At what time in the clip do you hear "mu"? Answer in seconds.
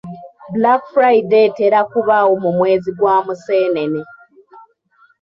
2.43-2.51